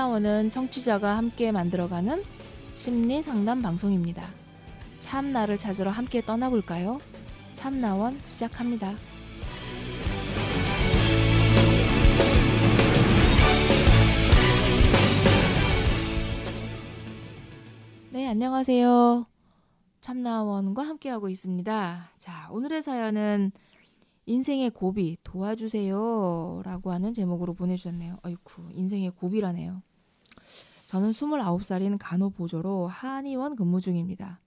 참나원은 0.00 0.48
청취자가 0.48 1.18
함께 1.18 1.52
만들어가는 1.52 2.24
심리 2.72 3.22
상담 3.22 3.60
방송입니다. 3.60 4.26
참나를 5.00 5.58
찾으러 5.58 5.90
함께 5.90 6.22
떠나볼까요? 6.22 6.98
참나원 7.54 8.18
시작합니다. 8.24 8.94
네, 18.10 18.26
안녕하세요. 18.26 19.26
참나원과 20.00 20.82
함께하고 20.82 21.28
있습니다. 21.28 22.10
자, 22.16 22.48
오늘의 22.50 22.82
사연은 22.82 23.52
인생의 24.24 24.70
고비 24.70 25.18
도와주세요. 25.24 26.62
라고 26.64 26.90
하는 26.90 27.12
제목으로 27.12 27.52
보내주셨네요. 27.52 28.16
어이쿠, 28.22 28.70
인생의 28.72 29.10
고비라네요. 29.10 29.82
저는 30.90 31.12
29살인 31.12 31.98
간호보조로 31.98 32.88
한의원 32.88 33.54
근무 33.54 33.80
중입니다. 33.80 34.40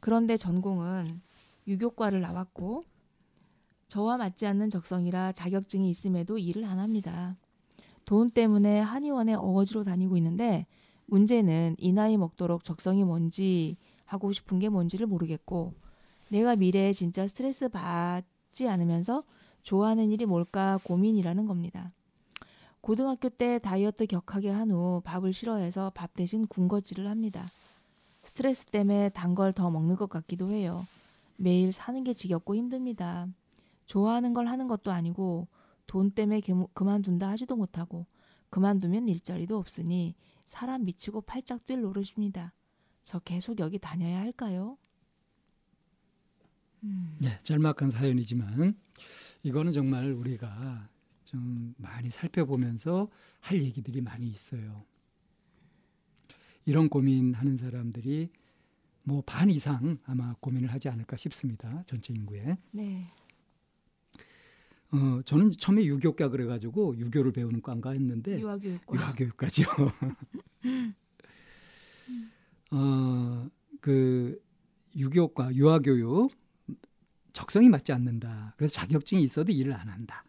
그런데 0.00 0.36
전공은 0.36 1.22
유교과를 1.66 2.20
나왔고, 2.20 2.84
저와 3.88 4.18
맞지 4.18 4.46
않는 4.48 4.68
적성이라 4.68 5.32
자격증이 5.32 5.88
있음에도 5.88 6.36
일을 6.36 6.66
안 6.66 6.78
합니다. 6.78 7.38
돈 8.04 8.28
때문에 8.28 8.80
한의원에 8.80 9.32
어거지로 9.32 9.84
다니고 9.84 10.18
있는데, 10.18 10.66
문제는 11.06 11.76
이 11.78 11.94
나이 11.94 12.18
먹도록 12.18 12.64
적성이 12.64 13.04
뭔지 13.04 13.78
하고 14.04 14.30
싶은 14.30 14.58
게 14.58 14.68
뭔지를 14.68 15.06
모르겠고, 15.06 15.72
내가 16.28 16.54
미래에 16.54 16.92
진짜 16.92 17.26
스트레스 17.26 17.70
받 17.70 18.26
받지 18.52 18.68
않으면서 18.68 19.24
좋아하는 19.62 20.10
일이 20.10 20.26
뭘까 20.26 20.78
고민이라는 20.84 21.46
겁니다. 21.46 21.92
고등학교 22.82 23.28
때 23.28 23.58
다이어트 23.58 24.06
격하게 24.06 24.50
한 24.50 24.70
후 24.70 25.00
밥을 25.04 25.32
싫어해서 25.32 25.90
밥 25.94 26.14
대신 26.14 26.46
군것질을 26.46 27.06
합니다. 27.08 27.48
스트레스 28.24 28.66
때문에 28.66 29.08
단 29.10 29.34
걸 29.34 29.52
더 29.52 29.70
먹는 29.70 29.96
것 29.96 30.08
같기도 30.10 30.50
해요. 30.50 30.84
매일 31.36 31.72
사는 31.72 32.02
게 32.04 32.12
지겹고 32.14 32.54
힘듭니다. 32.54 33.28
좋아하는 33.86 34.32
걸 34.34 34.46
하는 34.48 34.68
것도 34.68 34.90
아니고 34.90 35.48
돈 35.86 36.10
때문에 36.10 36.40
그만둔다 36.74 37.28
하지도 37.30 37.56
못하고 37.56 38.06
그만두면 38.50 39.08
일자리도 39.08 39.56
없으니 39.56 40.14
사람 40.46 40.84
미치고 40.84 41.22
팔짝 41.22 41.64
뛸 41.66 41.80
노릇입니다. 41.82 42.52
저 43.02 43.18
계속 43.20 43.58
여기 43.60 43.78
다녀야 43.78 44.20
할까요? 44.20 44.76
음. 46.84 47.16
네, 47.20 47.38
짤막한 47.42 47.90
사연이지만 47.90 48.76
이거는 49.42 49.72
정말 49.72 50.12
우리가 50.12 50.88
좀 51.32 51.74
많이 51.78 52.10
살펴보면서 52.10 53.08
할 53.40 53.62
얘기들이 53.62 54.02
많이 54.02 54.28
있어요. 54.28 54.84
이런 56.66 56.90
고민하는 56.90 57.56
사람들이 57.56 58.28
뭐 59.04 59.22
반 59.22 59.48
이상 59.50 59.98
아마 60.04 60.34
고민을 60.40 60.70
하지 60.70 60.90
않을까 60.90 61.16
싶습니다. 61.16 61.82
전체 61.86 62.12
인구에. 62.12 62.58
네. 62.70 63.10
어, 64.92 65.22
저는 65.24 65.52
처음에 65.52 65.86
유교과 65.86 66.28
그래가지고 66.28 66.98
유교를 66.98 67.32
배우는 67.32 67.62
과인가 67.62 67.92
했는데 67.92 68.38
유아교육과. 68.38 68.94
유아교육까지요. 68.94 69.66
어, 72.72 73.48
그 73.80 74.38
유교과 74.94 75.54
유아교육 75.54 76.30
적성이 77.32 77.70
맞지 77.70 77.90
않는다. 77.92 78.52
그래서 78.58 78.74
자격증이 78.74 79.22
있어도 79.22 79.50
일을 79.50 79.72
안 79.72 79.88
한다. 79.88 80.24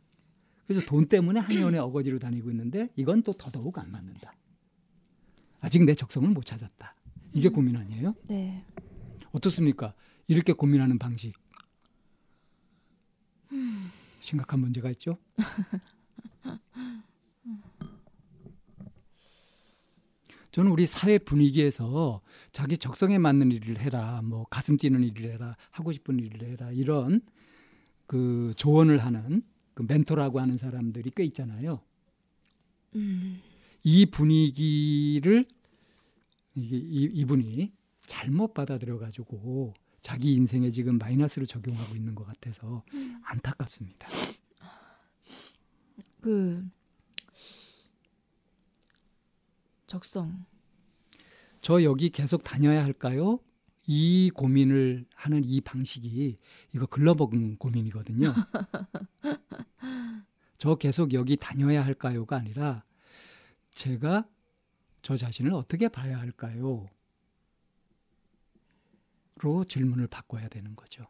그래서 0.73 0.87
돈 0.87 1.05
때문에 1.05 1.39
한의원에 1.39 1.77
어거지로 1.77 2.17
다니고 2.17 2.49
있는데 2.49 2.89
이건 2.95 3.21
또 3.21 3.33
더더욱 3.33 3.77
안 3.77 3.91
맞는다. 3.91 4.33
아직 5.59 5.83
내 5.83 5.93
적성을 5.93 6.27
못 6.29 6.43
찾았다. 6.45 6.95
이게 7.31 7.49
음. 7.49 7.53
고민 7.53 7.75
아니에요? 7.77 8.15
네. 8.27 8.65
어떻습니까? 9.31 9.93
이렇게 10.27 10.51
고민하는 10.53 10.97
방식. 10.97 11.35
음. 13.51 13.91
심각한 14.19 14.61
문제가 14.61 14.89
있죠? 14.91 15.19
저는 20.49 20.71
우리 20.71 20.87
사회 20.87 21.19
분위기에서 21.19 22.21
자기 22.51 22.79
적성에 22.79 23.19
맞는 23.19 23.51
일을 23.51 23.79
해라, 23.79 24.21
뭐 24.23 24.45
가슴 24.49 24.77
뛰는 24.77 25.03
일을 25.03 25.33
해라, 25.33 25.55
하고 25.69 25.91
싶은 25.91 26.19
일을 26.19 26.49
해라 26.49 26.71
이런 26.71 27.21
그 28.07 28.53
조언을 28.55 28.99
하는 28.99 29.43
그 29.73 29.83
멘토라고 29.87 30.39
하는 30.39 30.57
사람들이 30.57 31.11
꽤 31.15 31.23
있잖아요. 31.25 31.81
음. 32.95 33.41
이 33.83 34.05
분위기를 34.05 35.43
이게 36.55 36.77
이, 36.77 37.09
이분이 37.13 37.71
잘못 38.05 38.53
받아들여 38.53 38.97
가지고 38.99 39.73
자기 40.01 40.33
인생에 40.33 40.69
지금 40.71 40.97
마이너스를 40.97 41.47
적용하고 41.47 41.95
있는 41.95 42.13
것 42.13 42.25
같아서 42.25 42.83
음. 42.93 43.21
안타깝습니다. 43.23 44.07
그 46.21 46.65
적성. 49.87 50.45
저 51.61 51.83
여기 51.83 52.09
계속 52.09 52.43
다녀야 52.43 52.83
할까요? 52.83 53.39
이 53.85 54.31
고민을 54.33 55.05
하는 55.13 55.43
이 55.43 55.61
방식이 55.61 56.37
이거 56.73 56.85
글러먹은 56.85 57.57
고민이거든요. 57.57 58.33
저 60.57 60.75
계속 60.75 61.13
여기 61.13 61.35
다녀야 61.35 61.85
할까요가 61.85 62.37
아니라 62.37 62.83
제가 63.73 64.27
저 65.01 65.17
자신을 65.17 65.53
어떻게 65.53 65.89
봐야 65.89 66.17
할까요? 66.17 66.87
로 69.39 69.65
질문을 69.65 70.07
바꿔야 70.07 70.47
되는 70.47 70.75
거죠. 70.75 71.05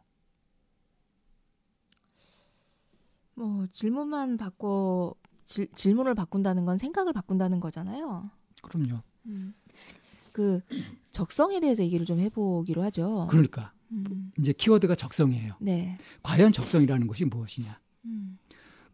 뭐 3.34 3.66
질문만 3.68 4.36
바꿔 4.36 5.14
질, 5.44 5.68
질문을 5.74 6.14
바꾼다는 6.14 6.64
건 6.64 6.78
생각을 6.78 7.12
바꾼다는 7.12 7.60
거잖아요. 7.60 8.30
그럼요. 8.62 9.02
음. 9.26 9.54
그 10.34 10.60
적성에 11.12 11.60
대해서 11.60 11.84
얘기를 11.84 12.04
좀 12.04 12.18
해보기로 12.18 12.82
하죠. 12.82 13.28
그러니까 13.30 13.72
음. 13.92 14.32
이제 14.36 14.52
키워드가 14.52 14.96
적성이에요. 14.96 15.54
네. 15.60 15.96
과연 16.24 16.50
적성이라는 16.50 17.06
것이 17.06 17.24
무엇이냐? 17.24 17.78
음. 18.06 18.36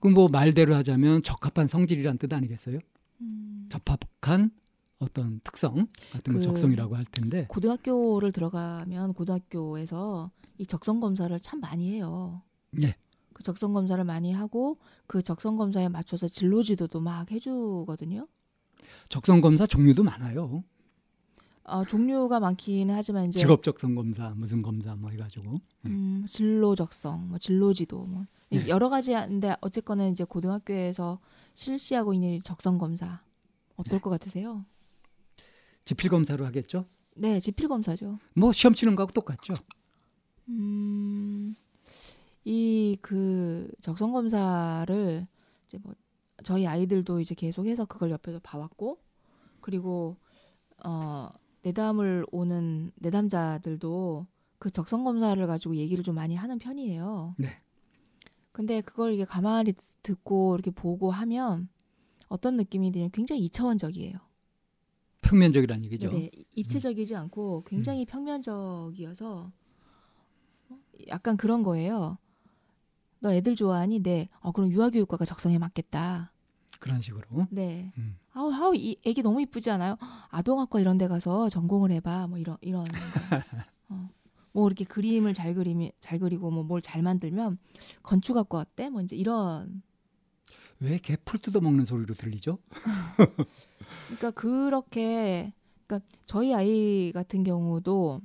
그뭐 0.00 0.28
말대로 0.30 0.74
하자면 0.74 1.22
적합한 1.22 1.66
성질이란 1.66 2.18
뜻 2.18 2.30
아니겠어요? 2.30 2.78
음. 3.22 3.66
적합한 3.70 4.50
어떤 4.98 5.40
특성 5.42 5.88
같은 6.12 6.34
그 6.34 6.42
적성이라고 6.42 6.94
할 6.94 7.06
텐데 7.06 7.46
고등학교를 7.48 8.32
들어가면 8.32 9.14
고등학교에서 9.14 10.30
이 10.58 10.66
적성 10.66 11.00
검사를 11.00 11.40
참 11.40 11.60
많이 11.60 11.94
해요. 11.94 12.42
네. 12.70 12.94
그 13.32 13.42
적성 13.42 13.72
검사를 13.72 14.04
많이 14.04 14.30
하고 14.30 14.76
그 15.06 15.22
적성 15.22 15.56
검사에 15.56 15.88
맞춰서 15.88 16.28
진로 16.28 16.62
지도도 16.62 17.00
막 17.00 17.30
해주거든요. 17.30 18.28
적성 19.08 19.40
검사 19.40 19.66
종류도 19.66 20.02
많아요. 20.02 20.64
어, 21.70 21.84
종류가 21.84 22.40
많기는 22.40 22.94
하지만 22.94 23.28
이제 23.28 23.38
직업 23.38 23.62
적성 23.62 23.94
검사 23.94 24.30
무슨 24.30 24.60
검사 24.62 24.94
뭐 24.96 25.10
해가지고 25.10 25.60
네. 25.82 25.90
음, 25.90 26.26
진로 26.28 26.74
적성, 26.74 27.28
뭐 27.28 27.38
진로지도 27.38 27.98
뭐 28.04 28.24
네. 28.50 28.66
여러 28.68 28.88
가지인데 28.88 29.54
어쨌거나 29.60 30.06
이제 30.08 30.24
고등학교에서 30.24 31.20
실시하고 31.54 32.12
있는 32.14 32.40
적성 32.42 32.78
검사 32.78 33.22
어떨 33.76 33.98
네. 33.98 34.02
것 34.02 34.10
같으세요? 34.10 34.64
지필 35.84 36.10
검사로 36.10 36.44
하겠죠? 36.46 36.86
네, 37.16 37.40
지필 37.40 37.68
검사죠. 37.68 38.18
뭐 38.34 38.52
시험 38.52 38.74
치는 38.74 38.96
거하고 38.96 39.12
똑같죠. 39.12 39.54
음, 40.48 41.54
이 42.44 42.96
그 43.02 43.70
적성 43.80 44.12
검사를 44.12 45.26
이제 45.66 45.78
뭐 45.82 45.94
저희 46.42 46.66
아이들도 46.66 47.20
이제 47.20 47.34
계속해서 47.34 47.84
그걸 47.84 48.10
옆에서 48.10 48.40
봐왔고 48.42 48.98
그리고 49.60 50.16
어 50.84 51.30
내담을 51.62 52.26
오는 52.30 52.92
내담자들도 52.96 54.26
그 54.58 54.70
적성 54.70 55.04
검사를 55.04 55.46
가지고 55.46 55.76
얘기를 55.76 56.04
좀 56.04 56.14
많이 56.14 56.36
하는 56.36 56.58
편이에요. 56.58 57.34
네. 57.38 57.48
근데 58.52 58.80
그걸 58.80 59.14
이게 59.14 59.24
가만히 59.24 59.72
듣고 60.02 60.54
이렇게 60.54 60.70
보고 60.70 61.10
하면 61.10 61.68
어떤 62.28 62.56
느낌이 62.56 62.92
드냐면 62.92 63.10
굉장히 63.10 63.42
이차원적이에요. 63.42 64.18
평면적이라는 65.22 65.84
얘기죠. 65.84 66.10
네, 66.10 66.30
입체적이지 66.54 67.14
음. 67.14 67.20
않고 67.20 67.64
굉장히 67.66 68.02
음. 68.02 68.06
평면적이어서 68.06 69.52
약간 71.08 71.36
그런 71.36 71.62
거예요. 71.62 72.18
너 73.20 73.32
애들 73.32 73.54
좋아하니? 73.54 74.00
네. 74.00 74.28
어, 74.40 74.52
그럼 74.52 74.70
유아교육과가 74.70 75.24
적성에 75.24 75.58
맞겠다. 75.58 76.29
그런 76.80 77.00
식으로. 77.00 77.46
네. 77.50 77.92
음. 77.98 78.16
아우, 78.32 78.52
아우, 78.52 78.74
이 78.74 78.96
애기 79.06 79.22
너무 79.22 79.40
이쁘지 79.42 79.70
않아요? 79.70 79.96
아동학과 80.30 80.80
이런 80.80 80.98
데 80.98 81.06
가서 81.08 81.48
전공을 81.48 81.92
해봐. 81.92 82.26
뭐 82.26 82.38
이런, 82.38 82.56
이런. 82.62 82.84
어. 83.90 84.08
뭐 84.52 84.66
이렇게 84.66 84.84
그림을 84.84 85.32
잘 85.34 85.54
그리면, 85.54 85.90
잘 86.00 86.18
그리고 86.18 86.50
뭐 86.50 86.64
뭘 86.64 86.80
잘 86.82 87.02
만들면 87.02 87.58
건축학과 88.02 88.58
어때? 88.58 88.88
뭐 88.90 89.00
이제 89.02 89.14
이런. 89.14 89.82
왜 90.80 90.98
개 90.98 91.16
풀 91.16 91.38
뜯어 91.38 91.60
먹는 91.60 91.84
소리로 91.84 92.14
들리죠? 92.14 92.58
그러니까 94.06 94.30
그렇게 94.32 95.52
그러니까 95.86 96.08
저희 96.26 96.54
아이 96.54 97.12
같은 97.12 97.42
경우도 97.44 98.22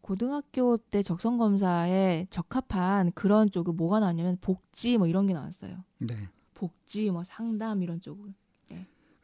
고등학교 0.00 0.76
때 0.76 1.02
적성 1.02 1.36
검사에 1.38 2.26
적합한 2.30 3.10
그런 3.12 3.50
쪽이 3.50 3.72
뭐가 3.72 3.98
나왔냐면 3.98 4.38
복지 4.40 4.96
뭐 4.98 5.08
이런 5.08 5.26
게 5.26 5.34
나왔어요. 5.34 5.82
네. 5.98 6.14
복지 6.56 7.10
뭐 7.10 7.22
상담 7.22 7.82
이런 7.82 8.00
쪽으로. 8.00 8.32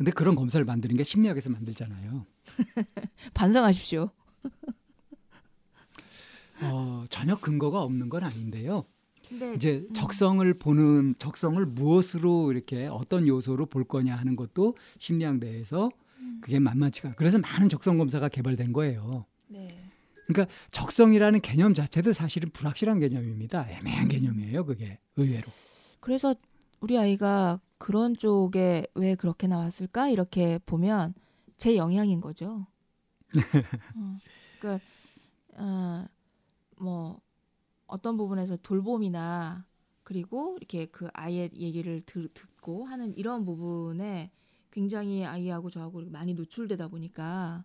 근데 0.03 0.11
그런 0.11 0.35
검사를 0.35 0.65
만드는 0.65 0.97
게 0.97 1.05
심리학에서 1.05 1.49
만들잖아요. 1.51 2.27
반성하십시오. 3.35 4.11
어, 6.63 7.05
전혀 7.09 7.37
근거가 7.37 7.83
없는 7.83 8.09
건 8.09 8.25
아닌데요. 8.25 8.85
근데 9.29 9.55
이제 9.55 9.87
음. 9.89 9.95
적성을 9.95 10.55
보는 10.55 11.15
적성을 11.19 11.65
무엇으로 11.65 12.51
이렇게 12.51 12.89
어떤 12.89 13.29
요소로 13.29 13.67
볼 13.67 13.85
거냐 13.85 14.17
하는 14.17 14.35
것도 14.35 14.75
심리학 14.99 15.39
내에서 15.39 15.89
음. 16.19 16.41
그게 16.43 16.59
만만치가. 16.59 17.13
그래서 17.13 17.39
많은 17.39 17.69
적성 17.69 17.97
검사가 17.97 18.29
개발된 18.29 18.73
거예요. 18.73 19.25
네. 19.47 19.89
그러니까 20.27 20.53
적성이라는 20.73 21.43
개념 21.43 21.75
자체도 21.75 22.13
사실은 22.13 22.51
불확실한 22.51 22.99
개념입니다. 22.99 23.69
애매한 23.71 24.09
개념이에요, 24.09 24.65
그게 24.65 24.99
의외로. 25.17 25.45
그래서 26.01 26.35
우리 26.83 26.99
아이가 26.99 27.61
그런 27.79 28.17
쪽에 28.17 28.89
왜 28.95 29.15
그렇게 29.15 29.47
나왔을까 29.47 30.09
이렇게 30.09 30.59
보면 30.67 31.15
제 31.57 31.77
영향인 31.77 32.21
거죠. 32.21 32.67
어, 33.97 34.19
그러니까 34.59 34.85
어, 35.55 36.05
뭐 36.81 37.21
어떤 37.87 38.17
부분에서 38.17 38.57
돌봄이나 38.57 39.65
그리고 40.03 40.57
이렇게 40.57 40.87
그 40.87 41.09
아이의 41.13 41.51
얘기를 41.55 42.01
들, 42.01 42.29
듣고 42.29 42.85
하는 42.87 43.17
이런 43.17 43.45
부분에 43.45 44.33
굉장히 44.73 45.25
아이하고 45.25 45.71
저하고 45.71 46.03
많이 46.07 46.35
노출되다 46.35 46.89
보니까 46.89 47.65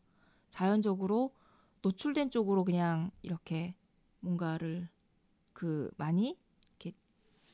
자연적으로 0.52 1.34
노출된 1.82 2.30
쪽으로 2.30 2.64
그냥 2.64 3.10
이렇게 3.24 3.74
뭔가를 4.20 4.90
그 5.54 5.90
많이 5.98 6.38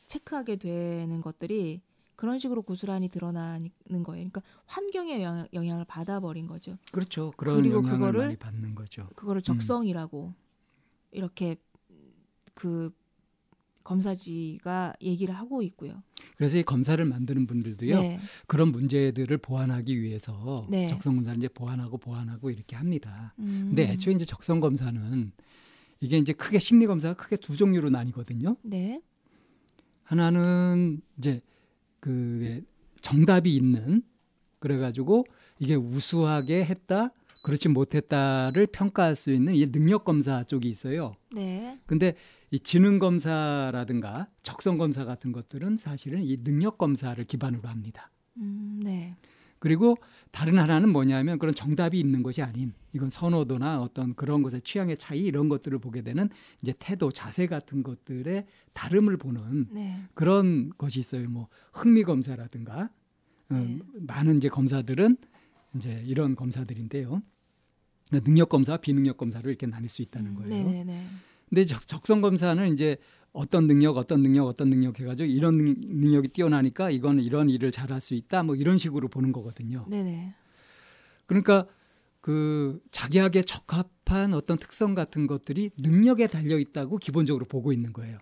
체크하게 0.06 0.58
되는 0.58 1.22
것들이 1.22 1.82
그런 2.16 2.38
식으로 2.38 2.62
고스란히 2.62 3.10
드러나는 3.10 3.70
거예요. 4.04 4.30
그러니까 4.30 4.42
환경의 4.66 5.24
영향, 5.24 5.48
영향을 5.54 5.86
받아버린 5.86 6.48
거죠. 6.48 6.78
그렇죠. 6.92 7.32
그런 7.38 7.66
영향을 7.66 7.92
그거를 7.92 8.38
받는 8.38 8.76
거죠. 8.76 9.10
그거를 9.16 9.42
적성이라고 9.42 10.34
이렇게 11.12 11.56
그 12.54 12.94
검사지가 13.84 14.94
얘기를 15.02 15.36
하고 15.36 15.62
있고요. 15.64 16.02
그래서 16.38 16.58
이 16.58 16.64
검사를 16.64 17.04
만드는 17.04 17.48
분들도요. 17.48 18.00
네. 18.00 18.20
그런 18.48 18.72
문제들을 18.72 19.38
보완하기 19.40 20.02
위해서 20.02 20.68
네. 20.70 20.88
적성 20.88 21.16
검사를 21.16 21.38
이제 21.38 21.48
보완하고 21.48 21.98
보완하고 21.98 22.50
이렇게 22.50 22.76
합니다. 22.76 23.34
음. 23.40 23.66
근데 23.70 23.92
애초에 23.92 24.14
이제 24.14 24.24
적성 24.26 24.60
검사는 24.60 25.32
이게 26.00 26.18
이제 26.18 26.34
크게 26.34 26.60
심리 26.60 26.86
검사가 26.86 27.16
크게 27.16 27.38
두 27.38 27.58
종류로 27.58 27.90
나뉘거든요. 27.90 28.58
네. 28.62 29.02
하나는 30.04 31.02
이제 31.18 31.42
그 32.00 32.62
정답이 33.02 33.56
있는 33.56 34.04
그래가지고 34.60 35.26
이게 35.60 35.76
우수하게 35.76 36.66
했다, 36.66 37.12
그렇지 37.44 37.68
못했다를 37.68 38.68
평가할 38.68 39.16
수 39.16 39.32
있는 39.32 39.54
이 39.56 39.70
능력 39.72 40.06
검사 40.06 40.44
쪽이 40.44 40.70
있어요. 40.70 41.16
네. 41.34 41.78
근데 41.86 42.14
이 42.52 42.60
지능 42.60 43.00
검사라든가 43.00 44.30
적성 44.42 44.78
검사 44.78 45.04
같은 45.04 45.32
것들은 45.32 45.78
사실은 45.78 46.22
이 46.24 46.38
능력 46.44 46.78
검사를 46.78 47.22
기반으로 47.24 47.68
합니다. 47.68 48.10
음, 48.38 48.80
네. 48.82 49.16
그리고 49.60 49.98
다른 50.34 50.58
하나는 50.58 50.90
뭐냐면 50.90 51.38
그런 51.38 51.54
정답이 51.54 52.00
있는 52.00 52.24
것이 52.24 52.42
아닌 52.42 52.74
이건 52.92 53.12
선호도나 53.12 53.84
어떤 53.84 54.16
그런 54.16 54.42
것의 54.42 54.62
취향의 54.64 54.98
차이 54.98 55.20
이런 55.22 55.48
것들을 55.48 55.78
보게 55.78 56.02
되는 56.02 56.28
이제 56.64 56.74
태도, 56.80 57.12
자세 57.12 57.46
같은 57.46 57.84
것들의 57.84 58.48
다름을 58.74 59.18
보는 59.18 59.68
네. 59.70 59.96
그런 60.16 60.72
것이 60.76 61.00
있어요. 61.00 61.30
뭐 61.30 61.50
흥미 61.72 62.04
검사라든가 62.04 62.90
음, 63.52 63.84
많은 63.94 64.38
이제 64.38 64.50
검사들은 64.50 65.18
이제 65.76 66.04
이런 66.08 66.36
검사들인데요. 66.36 67.22
능력 68.10 68.50
검사, 68.50 68.78
비능력 68.78 69.18
검사로 69.18 69.52
이렇게 69.52 69.68
나눌 69.68 69.88
수 69.88 70.02
있다는 70.02 70.34
거예요. 70.34 70.50
네, 70.50 70.64
네, 70.64 70.84
네. 70.84 71.06
근데 71.48 71.66
적, 71.66 71.88
적성 71.88 72.22
검사는 72.22 72.74
이제 72.74 72.98
어떤 73.34 73.66
능력, 73.68 73.98
어떤 73.98 74.22
능력, 74.22 74.46
어떤 74.46 74.70
능력 74.70 75.00
해가지고 75.00 75.28
이런 75.28 75.58
능- 75.58 75.76
능력이 75.80 76.30
뛰어나니까 76.30 76.92
이거는 76.92 77.24
이런 77.24 77.50
일을 77.50 77.72
잘할 77.72 78.00
수 78.00 78.14
있다, 78.14 78.44
뭐 78.44 78.56
이런 78.56 78.78
식으로 78.78 79.08
보는 79.08 79.32
거거든요. 79.32 79.86
네, 79.90 80.04
네. 80.04 80.36
그러니까 81.26 81.66
그 82.22 82.80
자기에게 82.92 83.42
적합한 83.42 84.34
어떤 84.34 84.58
특성 84.58 84.94
같은 84.94 85.28
것들이 85.28 85.72
능력에 85.78 86.28
달려 86.28 86.58
있다고 86.60 86.98
기본적으로 86.98 87.46
보고 87.46 87.74
있는 87.74 87.92
거예요. 87.92 88.20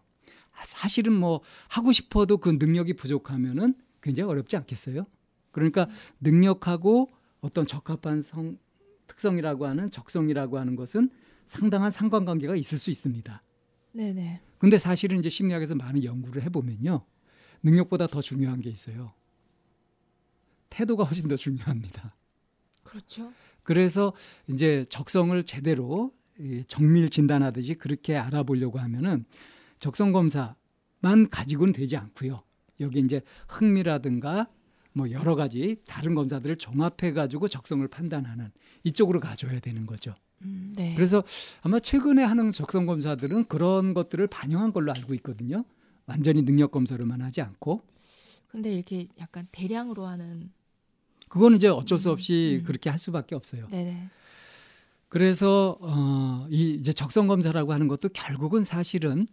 아, 0.54 0.64
사실은 0.66 1.14
뭐 1.14 1.42
하고 1.70 1.92
싶어도 1.92 2.38
그 2.38 2.58
능력이 2.58 2.94
부족하면은 2.94 3.76
굉장히 4.02 4.30
어렵지 4.32 4.56
않겠어요? 4.56 5.06
그러니까 5.52 5.88
능력하고 6.22 7.10
어떤 7.42 7.68
적합한 7.68 8.22
성, 8.22 8.58
특성이라고 9.08 9.66
하는 9.68 9.92
적성이라고 9.92 10.58
하는 10.58 10.76
것은 10.76 11.10
상당한 11.46 11.92
상관관계가 11.92 12.56
있을 12.56 12.78
수 12.78 12.90
있습니다. 12.92 13.44
네, 13.92 14.14
네. 14.14 14.42
근데 14.62 14.78
사실은 14.78 15.18
이제 15.18 15.28
심리학에서 15.28 15.74
많은 15.74 16.04
연구를 16.04 16.44
해보면요. 16.44 17.04
능력보다 17.64 18.06
더 18.06 18.22
중요한 18.22 18.62
게 18.62 18.70
있어요. 18.70 19.12
태도가 20.70 21.04
훨씬 21.04 21.28
더 21.28 21.36
중요합니다. 21.36 22.16
그렇죠. 22.84 23.34
그래서 23.64 24.14
이제 24.46 24.86
적성을 24.88 25.42
제대로 25.42 26.14
이 26.38 26.64
정밀 26.68 27.10
진단하듯이 27.10 27.74
그렇게 27.74 28.16
알아보려고 28.16 28.78
하면은 28.78 29.26
적성 29.80 30.12
검사만 30.12 31.32
가지고는 31.32 31.74
되지 31.74 31.98
않고요. 31.98 32.44
여기 32.82 33.00
이제 33.00 33.22
흥미라든가 33.48 34.48
뭐 34.94 35.10
여러 35.10 35.34
가지 35.34 35.78
다른 35.88 36.14
검사들을 36.14 36.58
종합해 36.58 37.14
가지고 37.14 37.48
적성을 37.48 37.88
판단하는 37.88 38.52
이쪽으로 38.84 39.22
가져야 39.22 39.60
되는 39.60 39.88
거죠. 39.88 40.14
음, 40.44 40.74
네. 40.76 40.94
그래서 40.96 41.24
아마 41.62 41.80
최근에 41.80 42.24
하는 42.24 42.52
적성 42.52 42.86
검사들은 42.86 43.46
그런 43.46 43.94
것들을 43.94 44.26
반영한 44.28 44.74
걸로 44.74 44.92
알고 44.94 45.14
있거든요. 45.16 45.64
완전히 46.06 46.44
능력 46.44 46.72
검사로만 46.72 47.22
하지 47.22 47.42
않고 47.42 47.82
근데 48.48 48.74
이렇게 48.74 49.08
약간 49.20 49.48
대량으로 49.52 50.06
하는 50.06 50.52
그거는 51.30 51.58
이제 51.58 51.70
어쩔 51.70 51.98
수 51.98 52.12
없이 52.12 52.60
음. 52.62 52.66
그렇게 52.66 52.90
할 52.90 53.00
수밖에 53.00 53.36
없어요. 53.36 53.68
네, 53.72 53.84
네. 53.86 54.10
그래서 55.08 55.78
어, 55.80 56.48
이 56.50 56.72
이제 56.72 56.92
적성 56.92 57.28
검사라고 57.28 57.72
하는 57.72 57.88
것도 57.88 58.10
결국은 58.10 58.64
사실은 58.64 59.28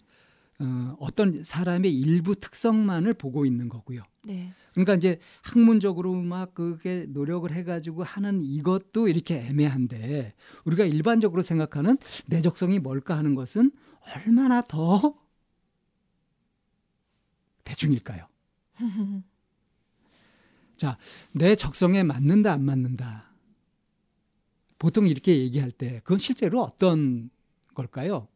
어, 0.61 0.97
어떤 0.99 1.45
사람의 1.45 1.95
일부 1.97 2.35
특성만을 2.35 3.15
보고 3.15 3.47
있는 3.47 3.69
거고요. 3.69 4.03
네. 4.25 4.53
그러니까 4.73 4.95
이제 4.95 5.21
학문적으로 5.43 6.15
막 6.15 6.53
그게 6.55 7.07
노력을 7.09 7.51
해가지고 7.51 8.03
하는 8.03 8.41
이것도 8.43 9.09
이렇게 9.09 9.37
애매한데 9.47 10.35
우리가 10.65 10.85
일반적으로 10.85 11.43
생각하는 11.43 11.97
내 12.27 12.41
적성이 12.41 12.81
뭘까 12.81 13.17
하는 13.17 13.35
것은 13.35 13.71
얼마나 14.01 14.61
더 14.63 15.15
대중일까요? 17.65 18.27
자, 20.77 20.97
내 21.33 21.55
적성에 21.55 22.03
맞는다 22.03 22.53
안 22.53 22.65
맞는다. 22.65 23.29
보통 24.79 25.07
이렇게 25.07 25.39
얘기할 25.39 25.71
때 25.73 26.01
그건 26.05 26.19
실제로 26.19 26.63
어떤 26.63 27.31
걸까요? 27.75 28.29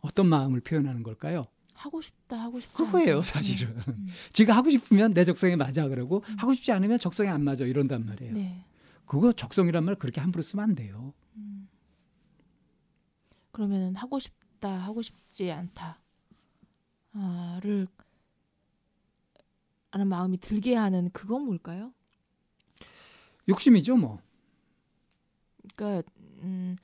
어떤 0.00 0.26
마음을 0.26 0.60
표현하는 0.60 1.02
걸까요? 1.02 1.46
하고 1.80 2.02
싶다 2.02 2.38
하고 2.38 2.60
싶지 2.60 2.74
그거예요. 2.74 3.22
사실은. 3.22 3.74
음. 3.88 4.08
지가 4.34 4.54
하고 4.54 4.68
싶으면 4.68 5.14
내 5.14 5.24
적성에 5.24 5.56
맞아 5.56 5.88
그러고 5.88 6.22
하고 6.36 6.52
싶지 6.52 6.72
않으면 6.72 6.98
적성에 6.98 7.30
안 7.30 7.42
맞아 7.42 7.64
이런단 7.64 8.04
말이에요. 8.04 8.34
네. 8.34 8.64
그거 9.06 9.32
적성이란 9.32 9.84
말 9.84 9.94
그렇게 9.96 10.20
함부로 10.20 10.42
쓰면 10.42 10.62
안 10.62 10.74
돼요. 10.74 11.14
그러면은 13.50 13.96
하고 13.96 14.18
싶다 14.18 14.70
하고 14.70 15.00
싶지 15.02 15.50
않다를 15.50 15.96
하는 19.90 20.06
마음이 20.06 20.38
들게 20.38 20.76
하는 20.76 21.08
그건 21.12 21.46
뭘까요? 21.46 21.92
욕심이죠, 23.48 23.96
뭐. 23.96 24.20
그러니까 25.74 26.08
음, 26.42 26.76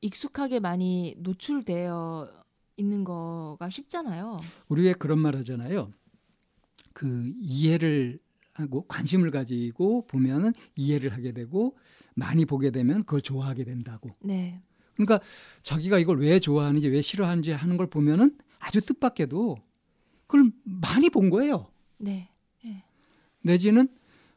익숙하게 0.00 0.60
많이 0.60 1.14
노출되어 1.18 2.40
있는 2.80 3.04
거가 3.04 3.70
쉽잖아요. 3.70 4.40
우리 4.68 4.82
왜 4.82 4.92
그런 4.92 5.18
말 5.20 5.36
하잖아요. 5.36 5.92
그 6.92 7.32
이해를 7.40 8.18
하고 8.52 8.82
관심을 8.88 9.30
가지고 9.30 10.06
보면은 10.06 10.52
이해를 10.76 11.12
하게 11.12 11.32
되고 11.32 11.76
많이 12.14 12.44
보게 12.44 12.70
되면 12.70 13.04
그걸 13.04 13.20
좋아하게 13.20 13.64
된다고. 13.64 14.10
네. 14.20 14.60
그러니까 14.94 15.20
자기가 15.62 15.98
이걸 15.98 16.18
왜 16.18 16.40
좋아하는지 16.40 16.88
왜 16.88 17.00
싫어하는지 17.00 17.52
하는 17.52 17.76
걸 17.76 17.86
보면은 17.86 18.36
아주 18.58 18.80
뜻밖에도 18.80 19.56
그걸 20.26 20.50
많이 20.64 21.08
본 21.10 21.30
거예요. 21.30 21.68
네. 21.98 22.28
내지는 23.42 23.88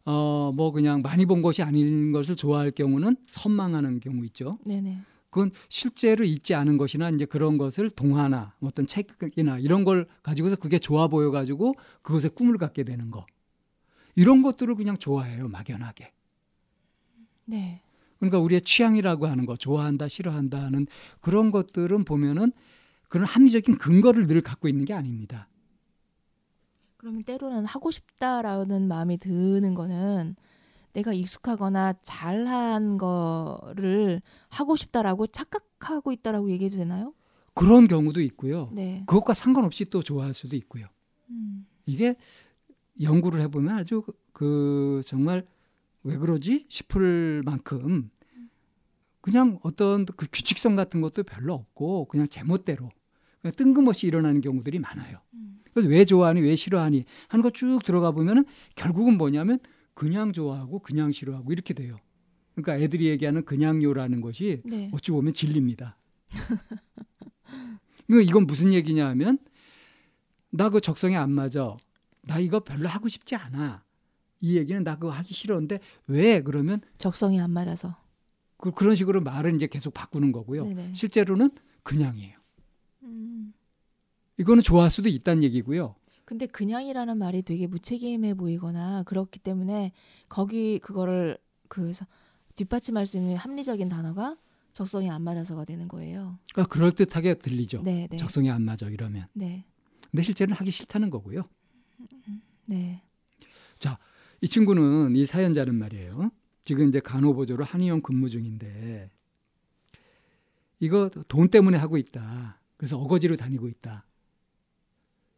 어 0.06 0.52
뭐 0.56 0.72
그냥 0.72 1.02
많이 1.02 1.26
본 1.26 1.42
것이 1.42 1.64
아닌 1.64 2.12
것을 2.12 2.36
좋아할 2.36 2.72
경우는 2.72 3.18
선망하는 3.26 4.00
경우 4.00 4.24
있죠. 4.26 4.60
네네. 4.66 5.00
그건 5.34 5.50
실제로 5.68 6.24
있지 6.24 6.54
않은 6.54 6.78
것이나 6.78 7.10
이제 7.10 7.26
그런 7.26 7.58
것을 7.58 7.90
동화나 7.90 8.54
어떤 8.62 8.86
책이나 8.86 9.58
이런 9.58 9.84
걸 9.84 10.08
가지고서 10.22 10.56
그게 10.56 10.78
좋아 10.78 11.08
보여 11.08 11.32
가지고 11.32 11.74
그것에 12.04 12.30
꿈을 12.30 12.60
갖게 12.60 12.84
되는 12.84 13.10
거. 13.10 13.26
이런 14.16 14.44
것들을 14.44 14.76
그냥 14.76 14.96
좋아해요, 14.96 15.48
막연하게. 15.48 16.14
네. 17.46 17.82
그러니까 18.20 18.38
우리의 18.38 18.62
취향이라고 18.62 19.26
하는 19.26 19.48
거, 19.48 19.58
좋아한다, 19.58 20.08
싫어한다 20.08 20.62
하는 20.62 20.86
그런 21.20 21.50
것들은 21.50 22.06
보면은 22.06 22.52
그런 23.10 23.26
합리적인 23.26 23.80
근거를 23.80 24.28
늘 24.28 24.42
갖고 24.42 24.68
있는 24.68 24.86
게 24.86 24.94
아닙니다. 24.94 25.50
그러면 26.98 27.24
때로는 27.24 27.66
하고 27.66 27.90
싶다라는 27.90 28.88
마음이 28.88 29.18
드는 29.18 29.74
거는 29.74 30.36
내가 30.94 31.12
익숙하거나 31.14 31.94
잘한 32.04 32.98
거를 32.98 34.22
하고 34.50 34.76
싶다라고 34.76 35.28
착각하고 35.28 36.12
있다라고 36.12 36.52
얘기해도 36.52 36.78
되나요? 36.78 37.14
그런 37.56 37.88
경우도 37.88 38.22
있고요. 38.22 38.70
네. 38.74 39.04
그것과 39.06 39.34
상관없이 39.34 39.86
또 39.86 40.02
좋아할 40.02 40.34
수도 40.34 40.56
있고요. 40.56 40.86
음. 41.30 41.66
이게 41.86 42.16
연구를 43.02 43.42
해보면 43.42 43.76
아주 43.76 44.02
그- 44.04 44.14
그 44.34 45.02
정말 45.06 45.46
왜 46.04 46.18
그러지 46.18 46.66
싶을 46.70 47.42
만큼 47.46 48.10
그냥 49.22 49.58
어떤 49.64 50.06
그 50.06 50.28
규칙성 50.32 50.76
같은 50.76 51.02
것도 51.02 51.24
별로 51.24 51.54
없고 51.54 52.06
그냥 52.06 52.28
제멋대로 52.28 52.90
그냥 53.42 53.54
뜬금없이 53.56 54.06
일어나는 54.06 54.42
경우들이 54.42 54.80
많아요. 54.80 55.20
음. 55.34 55.62
그래서 55.74 55.90
왜 55.90 56.06
좋아하니 56.06 56.42
왜 56.42 56.56
싫어하니 56.56 57.06
하는 57.30 57.42
거 57.42 57.50
쭉 57.52 57.80
들어가 57.84 58.12
보면은 58.12 58.44
결국은 58.76 59.18
뭐냐면 59.18 59.60
그냥 59.94 60.34
좋아하고 60.34 60.80
그냥 60.80 61.12
싫어하고 61.12 61.52
이렇게 61.52 61.74
돼요. 61.74 61.98
그러니까 62.56 62.84
애들이 62.84 63.08
얘기하는 63.08 63.46
그냥요라는 63.46 64.22
것이 64.22 64.62
네. 64.66 64.90
어찌 64.94 65.12
보면 65.12 65.34
진리입니다. 65.34 65.98
그러니까 68.08 68.30
이건 68.30 68.46
무슨 68.46 68.74
얘기냐 68.74 69.08
하면 69.10 69.40
나 70.50 70.70
그 70.70 70.80
적성에 70.82 71.16
안 71.16 71.32
맞아. 71.32 71.76
나 72.22 72.38
이거 72.40 72.60
별로 72.60 72.88
하고 72.88 73.08
싶지 73.08 73.36
않아. 73.36 73.84
이 74.40 74.58
얘기는 74.58 74.84
나 74.84 74.96
그거 74.98 75.12
하기 75.12 75.34
싫었는데 75.34 75.80
왜 76.08 76.42
그러면 76.42 76.82
적성이 76.98 77.40
안 77.40 77.52
맞아서. 77.52 77.96
그, 78.58 78.72
그런 78.72 78.96
식으로 78.96 79.22
말을 79.22 79.56
이제 79.56 79.68
계속 79.68 79.94
바꾸는 79.94 80.32
거고요. 80.32 80.66
네네. 80.66 80.94
실제로는 80.94 81.50
그냥이에요. 81.84 82.38
음. 83.04 83.54
이거는 84.38 84.62
좋아할 84.64 84.92
수도 84.92 85.10
있다는 85.10 85.44
얘기고요. 85.44 85.96
근데 86.34 86.48
그냥이라는 86.48 87.20
말이 87.20 87.44
되게 87.44 87.68
무책임해 87.68 88.34
보이거나 88.34 89.04
그렇기 89.04 89.38
때문에 89.40 89.92
거기 90.30 90.80
그거를 90.80 91.38
그 91.68 91.94
서- 91.94 92.08
뒷받침할 92.56 93.06
수 93.06 93.18
있는 93.18 93.36
합리적인 93.36 93.88
단어가 93.88 94.36
적성이 94.72 95.12
안 95.12 95.22
맞아서가 95.22 95.64
되는 95.64 95.88
거예요. 95.88 96.40
그러니까 96.52 96.74
그럴 96.74 96.92
듯하게 96.92 97.36
들리죠. 97.36 97.84
네, 97.84 98.08
네. 98.10 98.18
적성에 98.18 98.50
안 98.50 98.64
맞아 98.64 98.90
이러면. 98.90 99.28
네. 99.34 99.64
근데 100.10 100.24
실제로는 100.24 100.58
하기 100.58 100.72
싫다는 100.72 101.12
거고요. 101.12 101.44
네. 102.66 103.04
이 104.42 104.48
친구는 104.48 105.16
이 105.16 105.28
사연자는 105.28 105.76
말이에요. 105.76 106.32
지금 106.66 106.90
이제 106.90 107.00
간호보조로 107.00 107.64
한의원 107.64 108.02
근무 108.02 108.32
중인데 108.32 109.12
이거 110.80 111.12
돈 111.28 111.50
때문에 111.50 111.78
하고 111.78 111.96
있다. 111.98 112.60
그래서 112.76 112.98
어거지로 112.98 113.36
다니고 113.36 113.68
있다. 113.68 114.08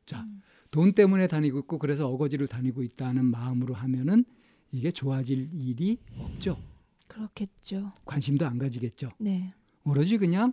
자, 0.05 0.21
음. 0.21 0.41
돈 0.75 0.91
때문에 0.91 1.27
다니고 1.27 1.60
있고 1.60 1.77
그래서 1.77 2.05
어거지로 2.10 2.48
다니고 2.48 2.84
있다는 2.84 3.24
마음으로 3.24 3.74
하면은 3.75 4.25
이게 4.74 4.91
좋아질 4.91 5.51
일이 5.53 6.00
없죠. 6.20 6.62
그렇겠죠. 7.08 7.94
관심도 8.03 8.46
안 8.46 8.58
가지겠죠. 8.58 9.12
네. 9.17 9.53
오로지 9.86 10.17
그냥 10.17 10.51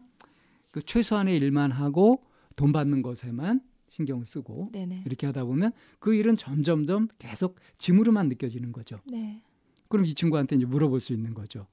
그 0.70 0.80
최소한의 0.80 1.36
일만 1.38 1.72
하고 1.72 2.22
돈 2.54 2.70
받는 2.70 3.02
것에만 3.02 3.62
신경을 3.88 4.24
쓰고 4.24 4.68
네, 4.70 4.86
네. 4.86 5.02
이렇게 5.04 5.26
하다 5.26 5.44
보면 5.44 5.72
그 5.98 6.14
일은 6.14 6.36
점점점 6.36 7.08
계속 7.18 7.58
짐으로만 7.78 8.28
느껴지는 8.28 8.70
거죠. 8.70 9.00
네. 9.10 9.42
그럼 9.88 10.06
이 10.06 10.14
친구한테 10.14 10.54
이제 10.54 10.66
물어볼 10.66 11.00
수 11.00 11.12
있는 11.12 11.34
거죠. 11.34 11.66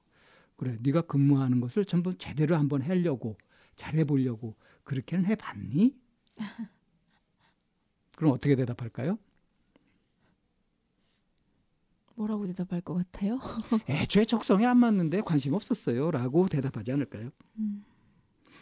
그래, 0.56 0.76
네가 0.82 1.02
근무하는 1.02 1.60
것을 1.60 1.84
전부 1.84 2.18
제대로 2.18 2.56
한번 2.56 2.82
하려고 2.82 3.38
잘해 3.76 4.02
보려고 4.02 4.56
그렇게는 4.82 5.26
해봤니? 5.26 5.94
그럼 8.20 8.34
어떻게 8.34 8.54
대답할까요? 8.54 9.18
뭐라고 12.16 12.46
대답할 12.46 12.82
것 12.82 12.92
같아요? 12.92 13.38
애초에 13.88 14.26
적성에 14.26 14.66
안 14.66 14.76
맞는데 14.76 15.22
관심 15.22 15.54
없었어요 15.54 16.10
라고 16.10 16.46
대답하지 16.46 16.92
않을까요? 16.92 17.30
음. 17.56 17.82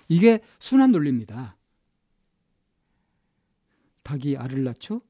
이게 0.08 0.38
순환 0.60 0.92
논리입니다. 0.92 1.56
닭이 4.04 4.36
알을 4.36 4.62
낳죠? 4.62 5.02